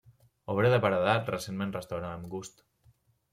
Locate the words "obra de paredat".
0.53-1.29